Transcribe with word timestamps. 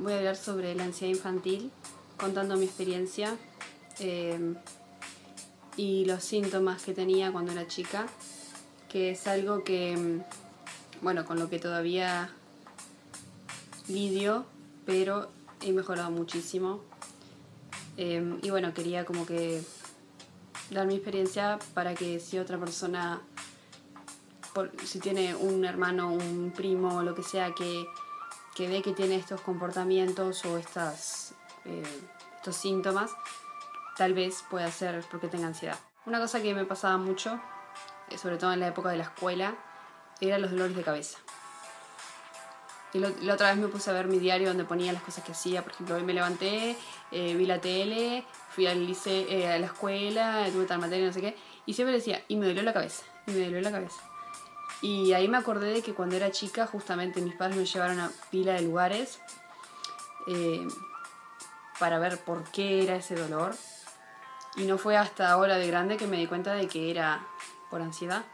voy 0.00 0.14
a 0.14 0.18
hablar 0.18 0.36
sobre 0.36 0.74
la 0.74 0.84
ansiedad 0.84 1.14
infantil, 1.14 1.70
contando 2.16 2.56
mi 2.56 2.64
experiencia 2.64 3.36
eh, 3.98 4.54
y 5.76 6.04
los 6.06 6.24
síntomas 6.24 6.82
que 6.82 6.94
tenía 6.94 7.32
cuando 7.32 7.52
era 7.52 7.66
chica, 7.66 8.06
que 8.88 9.10
es 9.10 9.26
algo 9.26 9.62
que, 9.62 9.96
mm, 9.96 11.02
bueno, 11.02 11.24
con 11.24 11.38
lo 11.38 11.50
que 11.50 11.58
todavía 11.58 12.30
lidio, 13.88 14.46
pero 14.86 15.28
he 15.60 15.72
mejorado 15.72 16.10
muchísimo. 16.10 16.80
Eh, 17.96 18.38
y 18.42 18.50
bueno, 18.50 18.72
quería 18.72 19.04
como 19.04 19.26
que 19.26 19.62
dar 20.70 20.86
mi 20.86 20.94
experiencia 20.94 21.58
para 21.74 21.94
que 21.94 22.20
si 22.20 22.38
otra 22.38 22.58
persona, 22.58 23.20
por, 24.54 24.72
si 24.84 24.98
tiene 24.98 25.34
un 25.34 25.64
hermano, 25.66 26.12
un 26.12 26.52
primo 26.56 27.02
lo 27.02 27.14
que 27.14 27.22
sea 27.22 27.54
que, 27.54 27.84
que 28.60 28.68
ve 28.68 28.82
que 28.82 28.92
tiene 28.92 29.16
estos 29.16 29.40
comportamientos 29.40 30.44
o 30.44 30.58
estas, 30.58 31.32
eh, 31.64 31.82
estos 32.36 32.54
síntomas, 32.54 33.10
tal 33.96 34.12
vez 34.12 34.44
pueda 34.50 34.70
ser 34.70 35.02
porque 35.10 35.28
tenga 35.28 35.46
ansiedad. 35.46 35.78
Una 36.04 36.20
cosa 36.20 36.42
que 36.42 36.54
me 36.54 36.66
pasaba 36.66 36.98
mucho, 36.98 37.40
eh, 38.10 38.18
sobre 38.18 38.36
todo 38.36 38.52
en 38.52 38.60
la 38.60 38.66
época 38.66 38.90
de 38.90 38.98
la 38.98 39.04
escuela, 39.04 39.56
eran 40.20 40.42
los 40.42 40.50
dolores 40.50 40.76
de 40.76 40.82
cabeza. 40.82 41.16
Y 42.92 42.98
la 42.98 43.32
otra 43.32 43.48
vez 43.48 43.56
me 43.56 43.68
puse 43.68 43.88
a 43.88 43.94
ver 43.94 44.08
mi 44.08 44.18
diario 44.18 44.48
donde 44.48 44.64
ponía 44.64 44.92
las 44.92 45.02
cosas 45.02 45.24
que 45.24 45.32
hacía. 45.32 45.62
Por 45.62 45.72
ejemplo, 45.72 45.94
hoy 45.94 46.02
me 46.02 46.12
levanté, 46.12 46.76
eh, 47.12 47.34
vi 47.34 47.46
la 47.46 47.62
tele, 47.62 48.26
fui 48.50 48.66
al 48.66 48.86
liceo, 48.86 49.26
eh, 49.30 49.50
a 49.50 49.58
la 49.58 49.66
escuela, 49.68 50.46
tuve 50.52 50.66
tal 50.66 50.80
materia, 50.80 51.06
no 51.06 51.14
sé 51.14 51.22
qué. 51.22 51.34
Y 51.64 51.72
siempre 51.72 51.94
decía, 51.94 52.22
y 52.28 52.36
me 52.36 52.46
dolió 52.46 52.62
la 52.62 52.74
cabeza, 52.74 53.04
y 53.26 53.30
me 53.30 53.44
dolió 53.46 53.62
la 53.62 53.70
cabeza. 53.70 54.09
Y 54.82 55.12
ahí 55.12 55.28
me 55.28 55.36
acordé 55.36 55.72
de 55.72 55.82
que 55.82 55.94
cuando 55.94 56.16
era 56.16 56.30
chica, 56.30 56.66
justamente 56.66 57.20
mis 57.20 57.34
padres 57.34 57.56
me 57.56 57.66
llevaron 57.66 58.00
a 58.00 58.10
pila 58.30 58.54
de 58.54 58.62
lugares 58.62 59.20
eh, 60.26 60.66
para 61.78 61.98
ver 61.98 62.18
por 62.18 62.44
qué 62.50 62.82
era 62.82 62.96
ese 62.96 63.14
dolor. 63.14 63.54
Y 64.56 64.64
no 64.64 64.78
fue 64.78 64.96
hasta 64.96 65.30
ahora 65.30 65.58
de 65.58 65.66
grande 65.66 65.96
que 65.96 66.06
me 66.06 66.16
di 66.16 66.26
cuenta 66.26 66.54
de 66.54 66.66
que 66.66 66.90
era 66.90 67.26
por 67.70 67.82
ansiedad. 67.82 68.24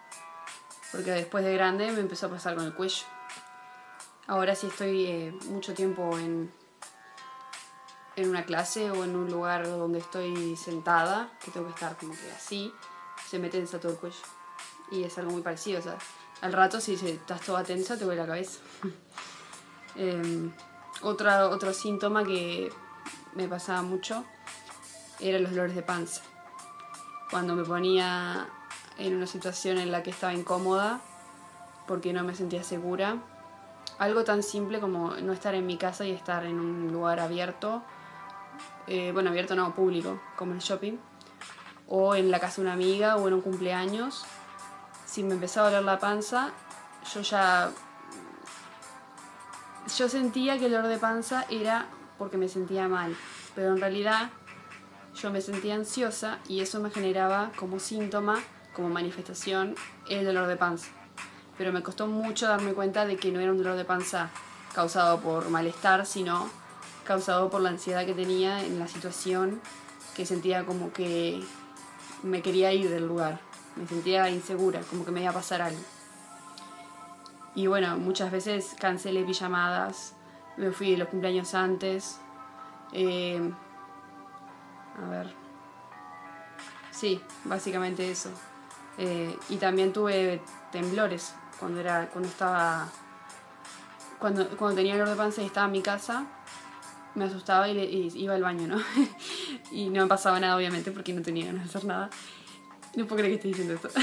Porque 0.93 1.11
después 1.11 1.45
de 1.45 1.53
grande 1.55 1.91
me 1.91 2.01
empezó 2.01 2.27
a 2.27 2.31
pasar 2.31 2.55
con 2.55 2.65
el 2.65 2.75
cuello. 2.75 3.05
Ahora 4.29 4.55
sí 4.55 4.69
estoy 4.69 5.07
eh, 5.07 5.39
mucho 5.49 5.75
tiempo 5.75 6.17
en, 6.19 6.53
en 8.15 8.31
una 8.31 8.45
clase 8.45 8.91
o 8.91 9.05
en 9.05 9.15
un 9.15 9.31
lugar 9.31 9.67
donde 9.67 9.99
estoy 9.99 10.57
sentada, 10.57 11.31
que 11.45 11.51
tengo 11.51 11.67
que 11.67 11.75
estar 11.75 11.97
como 11.97 12.13
que 12.13 12.33
así, 12.33 12.73
se 13.29 13.39
me 13.39 13.51
tensa 13.51 13.79
todo 13.79 13.93
el 13.93 13.99
cuello. 13.99 14.17
Y 14.91 15.03
es 15.03 15.19
algo 15.19 15.33
muy 15.33 15.43
parecido, 15.43 15.81
o 15.81 15.83
sea, 15.83 15.99
al 16.41 16.53
rato 16.53 16.81
si 16.81 16.95
estás 16.95 17.41
toda 17.41 17.65
tensa 17.65 17.97
te 17.97 18.05
duele 18.05 18.21
la 18.21 18.27
cabeza. 18.27 18.61
eh, 19.97 20.51
otra, 21.03 21.49
otro 21.49 21.73
síntoma 21.73 22.25
que 22.25 22.73
me 23.35 23.49
pasaba 23.49 23.83
mucho 23.83 24.25
eran 25.21 25.43
los 25.43 25.53
dolores 25.53 25.75
de 25.75 25.83
panza. 25.83 26.23
Cuando 27.31 27.55
me 27.55 27.65
ponía 27.65 28.49
en 28.99 29.15
una 29.15 29.27
situación 29.27 29.79
en 29.79 29.91
la 29.91 30.03
que 30.03 30.11
estaba 30.11 30.33
incómoda 30.33 31.01
porque 31.87 32.13
no 32.13 32.25
me 32.25 32.35
sentía 32.35 32.65
segura, 32.65 33.19
algo 33.99 34.25
tan 34.25 34.43
simple 34.43 34.81
como 34.81 35.15
no 35.15 35.33
estar 35.33 35.55
en 35.55 35.67
mi 35.67 35.77
casa 35.77 36.05
y 36.05 36.11
estar 36.11 36.45
en 36.45 36.59
un 36.59 36.93
lugar 36.93 37.21
abierto, 37.21 37.83
eh, 38.87 39.11
bueno, 39.13 39.31
abierto 39.31 39.55
no, 39.55 39.75
público, 39.75 40.21
como 40.37 40.53
el 40.53 40.59
shopping, 40.59 40.99
o 41.89 42.15
en 42.15 42.31
la 42.31 42.41
casa 42.41 42.57
de 42.57 42.63
una 42.63 42.73
amiga 42.73 43.17
o 43.17 43.29
en 43.29 43.35
un 43.35 43.41
cumpleaños, 43.41 44.25
si 45.07 45.23
me 45.23 45.35
empezaba 45.35 45.69
a 45.69 45.71
doler 45.71 45.85
la 45.85 45.99
panza, 45.99 46.51
yo 47.15 47.23
ya... 47.23 47.71
Yo 49.97 50.09
sentía 50.09 50.59
que 50.59 50.67
el 50.67 50.73
dolor 50.73 50.89
de 50.89 50.99
panza 50.99 51.47
era 51.49 51.87
porque 52.19 52.37
me 52.37 52.49
sentía 52.49 52.89
mal, 52.89 53.17
pero 53.55 53.73
en 53.73 53.81
realidad 53.81 54.31
yo 55.15 55.31
me 55.31 55.41
sentía 55.41 55.77
ansiosa 55.77 56.39
y 56.49 56.61
eso 56.61 56.81
me 56.81 56.91
generaba 56.91 57.53
como 57.57 57.79
síntoma, 57.79 58.43
como 58.75 58.89
manifestación, 58.89 59.77
el 60.11 60.25
dolor 60.25 60.49
de 60.49 60.57
panza. 60.57 60.89
Pero 61.57 61.73
me 61.73 61.83
costó 61.83 62.07
mucho 62.09 62.49
darme 62.49 62.75
cuenta 62.75 63.07
de 63.07 63.17
que 63.17 63.31
no 63.31 63.41
era 63.41 63.53
un 63.53 63.59
dolor 63.59 63.77
de 63.77 63.85
panza 63.85 64.31
causado 64.75 65.21
por 65.21 65.49
malestar, 65.49 66.05
sino 66.05 66.51
causado 67.05 67.49
por 67.49 67.61
la 67.61 67.71
ansiedad 67.71 68.05
que 68.05 68.13
tenía 68.13 68.65
en 68.65 68.79
la 68.79 68.89
situación, 68.89 69.61
que 70.15 70.27
sentía 70.27 70.67
como 70.67 70.93
que 70.93 71.43
me 72.23 72.43
quería 72.43 72.73
ir 72.73 72.91
del 72.91 73.07
lugar, 73.07 73.41
me 73.77 73.87
sentía 73.87 74.29
insegura, 74.31 74.81
como 74.81 75.05
que 75.05 75.11
me 75.11 75.21
iba 75.21 75.31
a 75.31 75.35
pasar 75.35 75.63
algo. 75.63 75.81
Y 77.55 77.67
bueno, 77.67 77.97
muchas 77.97 78.31
veces 78.31 78.75
cancelé 78.79 79.25
pijamadas, 79.25 80.15
me 80.57 80.73
fui 80.73 80.93
de 80.93 80.99
los 80.99 81.09
cumpleaños 81.09 81.55
antes. 81.55 82.19
Eh, 82.93 83.41
a 85.03 85.09
ver. 85.09 85.35
Sí, 86.91 87.21
básicamente 87.45 88.11
eso. 88.11 88.31
Eh, 88.99 89.37
y 89.51 89.57
también 89.57 89.93
tuve 89.93 90.41
temblores 90.73 91.35
cuando 91.59 91.81
era 91.81 92.09
cuando 92.09 92.29
estaba 92.29 92.89
cuando, 94.19 94.49
cuando 94.57 94.77
tenía 94.77 94.95
dolor 94.95 95.11
de 95.11 95.17
panza 95.17 95.43
y 95.43 95.47
estaba 95.47 95.67
en 95.67 95.73
mi 95.73 95.83
casa 95.83 96.25
me 97.15 97.25
asustaba 97.25 97.69
y, 97.69 98.11
iba 98.15 98.35
al 98.35 98.43
baño 98.43 98.67
no 98.67 98.79
y 99.71 99.91
no 99.91 100.03
me 100.03 100.09
pasaba 100.09 100.41
nada 100.41 100.57
obviamente 100.57 100.93
porque 100.93 101.13
no 101.13 101.21
tenía 101.21 101.47
ganas 101.47 101.65
de 101.65 101.69
hacer 101.69 101.85
nada 101.85 102.09
no 102.97 103.07
puedo 103.07 103.19
creer 103.23 103.31
que 103.31 103.37
esté 103.37 103.49
diciendo 103.49 103.75
esto. 103.75 103.89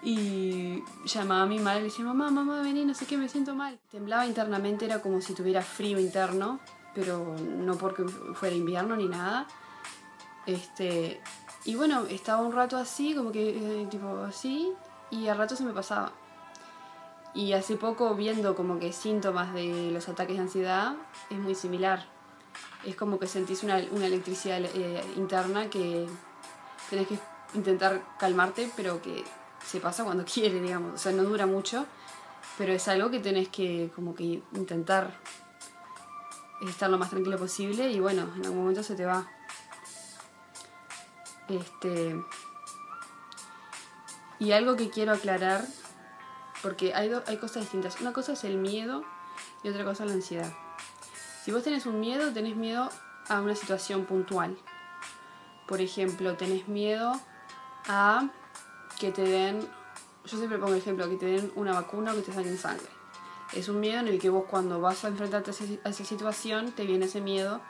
Y 0.00 0.84
llamaba 1.06 1.42
a 1.42 1.46
mi 1.46 1.58
madre 1.58 1.80
y 1.80 1.82
le 1.82 1.88
decía 1.88 2.04
mamá 2.04 2.30
mamá 2.30 2.62
vení 2.62 2.84
no 2.84 2.94
sé 2.94 3.04
qué 3.04 3.16
me 3.16 3.28
siento 3.28 3.56
mal 3.56 3.80
temblaba 3.90 4.26
internamente 4.26 4.84
era 4.84 5.02
como 5.02 5.20
si 5.20 5.34
tuviera 5.34 5.60
frío 5.60 5.98
interno 5.98 6.60
pero 6.94 7.36
no 7.36 7.76
porque 7.76 8.04
fuera 8.34 8.54
invierno 8.54 8.96
ni 8.96 9.06
nada. 9.06 9.46
Este 10.46 11.20
y 11.64 11.74
bueno 11.74 12.06
estaba 12.06 12.42
un 12.42 12.52
rato 12.52 12.76
así 12.76 13.14
como 13.14 13.32
que 13.32 13.82
eh, 13.82 13.86
tipo 13.90 14.08
así 14.22 14.72
y 15.10 15.28
al 15.28 15.38
rato 15.38 15.56
se 15.56 15.64
me 15.64 15.72
pasaba. 15.72 16.12
Y 17.34 17.52
hace 17.52 17.76
poco 17.76 18.14
viendo 18.14 18.54
como 18.54 18.78
que 18.78 18.92
síntomas 18.92 19.52
de 19.52 19.90
los 19.92 20.08
ataques 20.08 20.36
de 20.36 20.42
ansiedad 20.42 20.96
es 21.30 21.38
muy 21.38 21.54
similar. 21.54 22.06
Es 22.84 22.96
como 22.96 23.18
que 23.18 23.26
sentís 23.26 23.62
una, 23.62 23.80
una 23.90 24.06
electricidad 24.06 24.60
eh, 24.62 25.04
interna 25.16 25.68
que 25.68 26.06
tenés 26.88 27.06
que 27.06 27.18
intentar 27.54 28.02
calmarte, 28.18 28.70
pero 28.76 29.00
que 29.02 29.24
se 29.64 29.80
pasa 29.80 30.04
cuando 30.04 30.24
quiere, 30.32 30.60
digamos. 30.60 30.94
O 30.94 30.98
sea, 30.98 31.12
no 31.12 31.22
dura 31.24 31.46
mucho, 31.46 31.86
pero 32.56 32.72
es 32.72 32.88
algo 32.88 33.10
que 33.10 33.20
tenés 33.20 33.48
que 33.48 33.90
como 33.94 34.14
que 34.14 34.42
intentar 34.54 35.14
estar 36.66 36.90
lo 36.90 36.98
más 36.98 37.10
tranquilo 37.10 37.38
posible 37.38 37.90
y 37.90 38.00
bueno, 38.00 38.28
en 38.36 38.44
algún 38.44 38.60
momento 38.60 38.82
se 38.82 38.94
te 38.94 39.04
va. 39.04 39.28
Este. 41.48 42.16
Y 44.40 44.52
algo 44.52 44.76
que 44.76 44.90
quiero 44.90 45.12
aclarar 45.12 45.64
porque 46.62 46.94
hay, 46.94 47.10
hay 47.26 47.36
cosas 47.38 47.62
distintas. 47.62 48.00
Una 48.00 48.12
cosa 48.12 48.32
es 48.32 48.44
el 48.44 48.56
miedo 48.56 49.04
y 49.62 49.68
otra 49.68 49.84
cosa 49.84 50.04
es 50.04 50.10
la 50.10 50.16
ansiedad. 50.16 50.52
Si 51.44 51.52
vos 51.52 51.62
tenés 51.62 51.86
un 51.86 52.00
miedo, 52.00 52.32
tenés 52.32 52.56
miedo 52.56 52.90
a 53.28 53.40
una 53.40 53.54
situación 53.54 54.04
puntual. 54.04 54.56
Por 55.66 55.80
ejemplo, 55.80 56.36
tenés 56.36 56.68
miedo 56.68 57.20
a 57.88 58.28
que 58.98 59.10
te 59.10 59.22
den, 59.22 59.60
yo 60.24 60.36
siempre 60.36 60.58
pongo 60.58 60.72
el 60.72 60.78
ejemplo, 60.78 61.08
que 61.08 61.16
te 61.16 61.26
den 61.26 61.52
una 61.56 61.72
vacuna 61.72 62.12
o 62.12 62.14
que 62.16 62.22
te 62.22 62.32
saquen 62.32 62.58
sangre. 62.58 62.86
Es 63.52 63.68
un 63.68 63.80
miedo 63.80 64.00
en 64.00 64.08
el 64.08 64.18
que 64.18 64.28
vos 64.28 64.44
cuando 64.48 64.80
vas 64.80 65.04
a 65.04 65.08
enfrentarte 65.08 65.50
a 65.84 65.88
esa 65.88 66.04
situación 66.04 66.72
te 66.72 66.84
viene 66.84 67.06
ese 67.06 67.20
miedo 67.20 67.62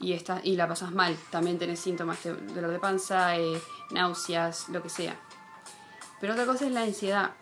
y, 0.00 0.12
está, 0.12 0.40
y 0.42 0.56
la 0.56 0.66
pasas 0.66 0.92
mal. 0.92 1.16
También 1.30 1.58
tenés 1.58 1.80
síntomas 1.80 2.22
de 2.24 2.34
dolor 2.34 2.70
de 2.70 2.78
panza, 2.78 3.36
eh, 3.36 3.60
náuseas, 3.90 4.68
lo 4.68 4.82
que 4.82 4.88
sea. 4.88 5.16
Pero 6.20 6.32
otra 6.32 6.46
cosa 6.46 6.66
es 6.66 6.72
la 6.72 6.82
ansiedad 6.82 7.32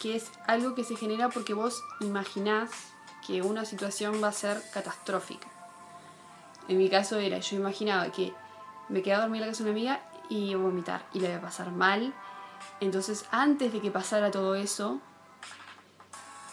que 0.00 0.14
es 0.16 0.30
algo 0.46 0.74
que 0.74 0.84
se 0.84 0.96
genera 0.96 1.28
porque 1.28 1.54
vos 1.54 1.82
imaginás 2.00 2.70
que 3.26 3.42
una 3.42 3.64
situación 3.64 4.22
va 4.22 4.28
a 4.28 4.32
ser 4.32 4.62
catastrófica. 4.72 5.48
En 6.68 6.78
mi 6.78 6.88
caso 6.88 7.18
era, 7.18 7.38
yo 7.38 7.56
imaginaba 7.56 8.12
que 8.12 8.32
me 8.88 9.02
quedaba 9.02 9.22
a 9.22 9.26
dormir 9.26 9.42
en 9.42 9.48
la 9.48 9.52
casa 9.52 9.64
de 9.64 9.70
una 9.70 9.78
amiga 9.78 10.00
y 10.28 10.54
vomitar 10.54 11.06
y 11.12 11.20
le 11.20 11.28
iba 11.28 11.38
a 11.38 11.42
pasar 11.42 11.70
mal. 11.72 12.14
Entonces, 12.80 13.24
antes 13.30 13.72
de 13.72 13.80
que 13.80 13.90
pasara 13.90 14.30
todo 14.30 14.54
eso, 14.54 15.00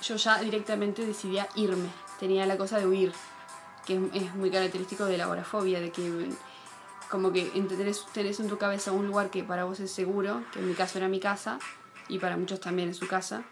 yo 0.01 0.15
ya 0.15 0.39
directamente 0.39 1.05
decidía 1.05 1.47
irme. 1.55 1.89
Tenía 2.19 2.45
la 2.45 2.57
cosa 2.57 2.79
de 2.79 2.87
huir, 2.87 3.13
que 3.85 4.09
es 4.13 4.35
muy 4.35 4.51
característico 4.51 5.05
de 5.05 5.17
la 5.17 5.25
agorafobia, 5.25 5.79
de 5.79 5.91
que 5.91 6.29
como 7.09 7.31
que 7.31 7.45
tenés, 7.45 8.05
tenés 8.13 8.39
en 8.39 8.47
tu 8.47 8.57
cabeza 8.57 8.91
un 8.91 9.07
lugar 9.07 9.29
que 9.29 9.43
para 9.43 9.63
vos 9.63 9.79
es 9.79 9.91
seguro, 9.91 10.43
que 10.51 10.59
en 10.59 10.67
mi 10.67 10.73
caso 10.73 10.97
era 10.97 11.07
mi 11.07 11.19
casa, 11.19 11.59
y 12.07 12.19
para 12.19 12.37
muchos 12.37 12.59
también 12.59 12.89
en 12.89 12.95
su 12.95 13.07
casa. 13.07 13.43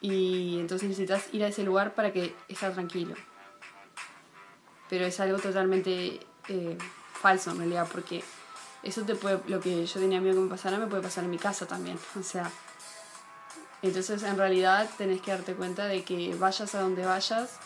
Y 0.00 0.58
entonces 0.60 0.88
necesitas 0.88 1.32
ir 1.32 1.44
a 1.44 1.48
ese 1.48 1.62
lugar 1.62 1.94
para 1.94 2.12
que 2.12 2.34
estés 2.48 2.74
tranquilo. 2.74 3.14
Pero 4.88 5.06
es 5.06 5.18
algo 5.20 5.38
totalmente 5.38 6.20
eh, 6.48 6.78
falso 7.14 7.50
en 7.50 7.58
realidad, 7.58 7.88
porque 7.90 8.22
eso 8.86 9.02
te 9.02 9.14
puede, 9.14 9.40
lo 9.48 9.60
que 9.60 9.84
yo 9.84 10.00
tenía 10.00 10.20
miedo 10.20 10.36
que 10.36 10.40
me 10.42 10.50
pasara, 10.50 10.78
me 10.78 10.86
puede 10.86 11.02
pasar 11.02 11.24
en 11.24 11.30
mi 11.30 11.38
casa 11.38 11.66
también. 11.66 11.98
O 12.18 12.22
sea, 12.22 12.50
entonces 13.82 14.22
en 14.22 14.36
realidad 14.36 14.88
tenés 14.96 15.20
que 15.20 15.32
darte 15.32 15.54
cuenta 15.54 15.86
de 15.86 16.04
que 16.04 16.34
vayas 16.34 16.74
a 16.74 16.80
donde 16.80 17.04
vayas, 17.04 17.58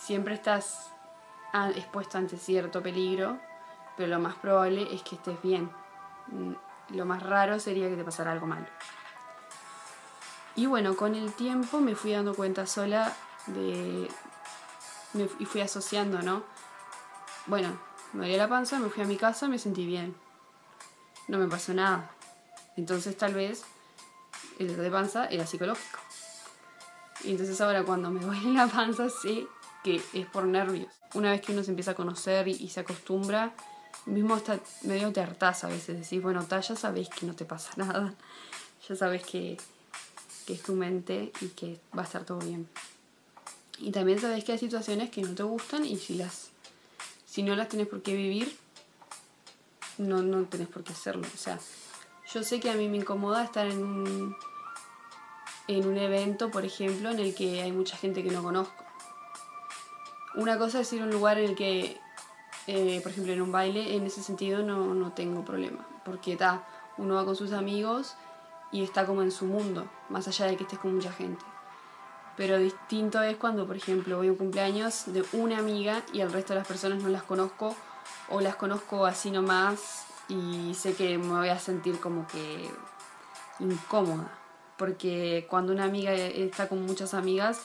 siempre 0.00 0.34
estás 0.34 0.90
expuesto 1.74 2.18
ante 2.18 2.36
cierto 2.36 2.82
peligro, 2.82 3.38
pero 3.96 4.08
lo 4.08 4.18
más 4.20 4.36
probable 4.36 4.94
es 4.94 5.02
que 5.02 5.16
estés 5.16 5.40
bien. 5.42 5.70
Mm, 6.28 6.52
lo 6.90 7.04
más 7.04 7.22
raro 7.22 7.58
sería 7.58 7.88
que 7.88 7.96
te 7.96 8.04
pasara 8.04 8.32
algo 8.32 8.46
malo. 8.46 8.66
Y 10.56 10.66
bueno, 10.66 10.96
con 10.96 11.14
el 11.14 11.32
tiempo 11.34 11.80
me 11.80 11.94
fui 11.94 12.12
dando 12.12 12.34
cuenta 12.34 12.66
sola 12.66 13.14
de... 13.46 14.10
y 15.38 15.44
fui 15.44 15.60
asociando, 15.60 16.22
¿no? 16.22 16.42
Bueno, 17.46 17.78
me 18.12 18.20
dolía 18.22 18.38
la 18.38 18.48
panza, 18.48 18.78
me 18.78 18.88
fui 18.88 19.02
a 19.02 19.06
mi 19.06 19.16
casa, 19.16 19.48
me 19.48 19.58
sentí 19.58 19.86
bien. 19.86 20.14
No 21.28 21.38
me 21.38 21.48
pasó 21.48 21.74
nada. 21.74 22.10
Entonces 22.76 23.16
tal 23.16 23.34
vez 23.34 23.64
el 24.58 24.68
dolor 24.68 24.82
de 24.82 24.90
panza 24.90 25.26
era 25.26 25.46
psicológico. 25.46 25.98
Y 27.24 27.32
entonces 27.32 27.60
ahora 27.60 27.82
cuando 27.82 28.10
me 28.10 28.20
duele 28.24 28.52
la 28.52 28.66
panza 28.66 29.08
sé 29.10 29.46
que 29.84 30.02
es 30.12 30.26
por 30.26 30.44
nervios. 30.44 30.92
Una 31.14 31.30
vez 31.30 31.40
que 31.40 31.52
uno 31.52 31.62
se 31.62 31.70
empieza 31.70 31.92
a 31.92 31.94
conocer 31.94 32.48
y, 32.48 32.68
se 32.68 32.80
acostumbra, 32.80 33.52
mismo 34.06 34.36
está 34.36 34.58
medio 34.82 35.12
te 35.12 35.20
hartás 35.20 35.64
a 35.64 35.68
veces. 35.68 36.00
Decís, 36.00 36.22
bueno, 36.22 36.46
ya 36.48 36.62
sabes 36.62 37.08
que 37.08 37.26
no 37.26 37.34
te 37.34 37.44
pasa 37.44 37.70
nada. 37.76 38.14
Ya 38.88 38.96
sabes 38.96 39.22
que 39.24 39.58
que 40.48 40.54
es 40.54 40.62
tu 40.62 40.72
mente 40.72 41.30
y 41.42 41.48
que 41.48 41.78
va 41.94 42.00
a 42.00 42.04
estar 42.06 42.24
todo 42.24 42.38
bien. 42.38 42.66
Y 43.78 43.92
también 43.92 44.18
sabes 44.18 44.44
que 44.44 44.52
hay 44.52 44.58
situaciones 44.58 45.10
que 45.10 45.20
no 45.20 45.34
te 45.34 45.42
gustan 45.42 45.84
y 45.84 45.98
si 45.98 46.14
las 46.14 46.48
si 47.38 47.44
no 47.44 47.54
las 47.54 47.68
tienes 47.68 47.86
por 47.86 48.02
qué 48.02 48.16
vivir, 48.16 48.58
no, 49.96 50.22
no 50.22 50.42
tenés 50.46 50.66
por 50.66 50.82
qué 50.82 50.92
hacerlo. 50.92 51.24
O 51.32 51.36
sea, 51.36 51.56
yo 52.34 52.42
sé 52.42 52.58
que 52.58 52.68
a 52.68 52.74
mí 52.74 52.88
me 52.88 52.96
incomoda 52.96 53.44
estar 53.44 53.68
en 53.68 53.80
un, 53.80 54.36
en 55.68 55.86
un 55.86 55.96
evento, 55.98 56.50
por 56.50 56.64
ejemplo, 56.64 57.10
en 57.10 57.20
el 57.20 57.36
que 57.36 57.62
hay 57.62 57.70
mucha 57.70 57.96
gente 57.96 58.24
que 58.24 58.32
no 58.32 58.42
conozco. 58.42 58.84
Una 60.34 60.58
cosa 60.58 60.80
es 60.80 60.92
ir 60.92 61.00
a 61.00 61.04
un 61.04 61.12
lugar 61.12 61.38
en 61.38 61.50
el 61.50 61.54
que, 61.54 62.00
eh, 62.66 63.00
por 63.04 63.12
ejemplo, 63.12 63.32
en 63.32 63.42
un 63.42 63.52
baile, 63.52 63.94
en 63.94 64.04
ese 64.04 64.20
sentido 64.20 64.64
no, 64.64 64.92
no 64.92 65.12
tengo 65.12 65.44
problema. 65.44 65.86
Porque 66.04 66.32
está 66.32 66.66
uno 66.96 67.14
va 67.14 67.24
con 67.24 67.36
sus 67.36 67.52
amigos 67.52 68.16
y 68.72 68.82
está 68.82 69.06
como 69.06 69.22
en 69.22 69.30
su 69.30 69.46
mundo, 69.46 69.88
más 70.08 70.26
allá 70.26 70.46
de 70.46 70.56
que 70.56 70.64
estés 70.64 70.80
con 70.80 70.92
mucha 70.92 71.12
gente. 71.12 71.44
Pero 72.38 72.56
distinto 72.56 73.20
es 73.20 73.36
cuando, 73.36 73.66
por 73.66 73.76
ejemplo, 73.76 74.16
voy 74.16 74.28
a 74.28 74.30
un 74.30 74.36
cumpleaños 74.36 75.12
de 75.12 75.24
una 75.32 75.58
amiga 75.58 76.04
y 76.12 76.20
el 76.20 76.32
resto 76.32 76.54
de 76.54 76.60
las 76.60 76.68
personas 76.68 77.02
no 77.02 77.08
las 77.08 77.24
conozco 77.24 77.74
o 78.28 78.40
las 78.40 78.54
conozco 78.54 79.06
así 79.06 79.32
nomás 79.32 80.06
y 80.28 80.72
sé 80.74 80.94
que 80.94 81.18
me 81.18 81.34
voy 81.34 81.48
a 81.48 81.58
sentir 81.58 81.98
como 81.98 82.28
que 82.28 82.70
incómoda. 83.58 84.32
Porque 84.76 85.48
cuando 85.50 85.72
una 85.72 85.84
amiga 85.84 86.12
está 86.14 86.68
con 86.68 86.86
muchas 86.86 87.12
amigas, 87.12 87.62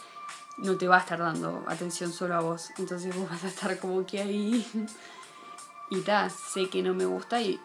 no 0.58 0.76
te 0.76 0.88
va 0.88 0.98
a 0.98 1.02
estar 1.02 1.19
dando 1.19 1.64
atención 1.68 2.12
solo 2.12 2.34
a 2.34 2.40
vos. 2.40 2.72
Entonces 2.80 3.16
vos 3.16 3.30
vas 3.30 3.44
a 3.44 3.50
estar 3.50 3.78
como 3.78 4.04
que 4.08 4.22
ahí. 4.22 4.66
Y 5.92 6.02
ta, 6.02 6.31
sé 6.31 6.68
que 6.69 6.81
no 6.81 6.96
me 6.96 7.06
gusta 7.06 7.40
y 7.40 7.62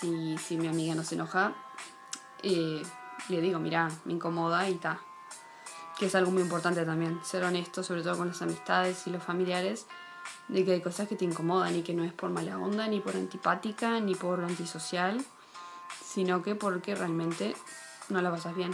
si, 0.00 0.36
si 0.38 0.56
mi 0.56 0.66
amiga 0.66 0.96
no 0.96 1.04
se 1.04 1.14
enoja, 1.14 1.54
y 2.42 2.82
le 3.28 3.40
digo, 3.40 3.60
mira, 3.60 3.88
me 4.04 4.14
incomoda 4.14 4.68
y 4.68 4.74
ta. 4.74 5.00
Que 5.98 6.06
es 6.06 6.14
algo 6.14 6.30
muy 6.30 6.42
importante 6.42 6.84
también, 6.84 7.20
ser 7.24 7.44
honesto, 7.44 7.82
sobre 7.82 8.02
todo 8.02 8.18
con 8.18 8.28
las 8.28 8.42
amistades 8.42 9.06
y 9.06 9.10
los 9.10 9.22
familiares, 9.22 9.86
de 10.48 10.64
que 10.64 10.72
hay 10.72 10.80
cosas 10.80 11.08
que 11.08 11.16
te 11.16 11.24
incomodan 11.24 11.74
y 11.76 11.82
que 11.82 11.94
no 11.94 12.04
es 12.04 12.12
por 12.12 12.30
mala 12.30 12.58
onda, 12.58 12.86
ni 12.88 13.00
por 13.00 13.14
antipática, 13.14 14.00
ni 14.00 14.14
por 14.14 14.42
antisocial, 14.42 15.24
sino 16.04 16.42
que 16.42 16.54
porque 16.54 16.94
realmente 16.94 17.54
no 18.08 18.20
la 18.20 18.30
pasas 18.30 18.54
bien. 18.54 18.72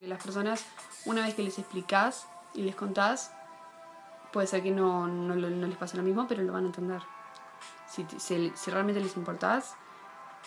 Las 0.00 0.22
personas, 0.22 0.64
una 1.04 1.22
vez 1.22 1.34
que 1.34 1.42
les 1.42 1.58
explicas 1.58 2.26
y 2.54 2.62
les 2.62 2.74
contás, 2.74 3.32
puede 4.32 4.46
ser 4.46 4.62
que 4.62 4.70
no, 4.70 5.06
no, 5.06 5.34
les 5.34 5.76
pase 5.76 5.96
lo 5.96 6.02
mismo, 6.02 6.26
pero 6.26 6.42
lo 6.42 6.52
van 6.52 6.64
a 6.64 6.66
entender. 6.66 7.02
Si 7.88 8.70
realmente 8.70 9.00
les 9.00 9.16
importás, 9.16 9.74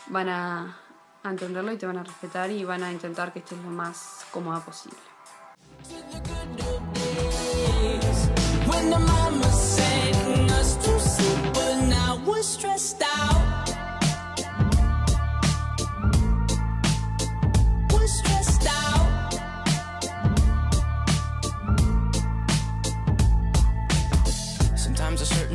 van 0.08 0.30
a, 0.30 0.78
a 1.24 1.30
entenderlo 1.30 1.72
y 1.72 1.78
te 1.78 1.86
van 1.86 1.98
a 1.98 2.04
respetar 2.04 2.50
y 2.52 2.64
van 2.66 2.84
a 2.84 2.92
intentar 2.92 3.32
que 3.32 3.40
estés 3.40 3.60
lo 3.60 3.70
más 3.70 4.26
cómoda 4.32 4.60
posible. 4.60 5.15
When 8.68 8.90
mama 9.00 9.52
but 11.54 11.76
now 11.88 12.20
we're 12.26 12.42
stressed 12.42 13.04
out. 13.04 13.15